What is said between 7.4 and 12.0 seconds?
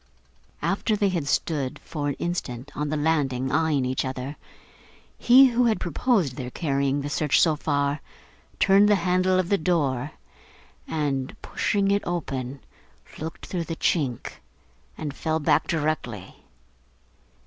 far, turned the handle of the door, and, pushing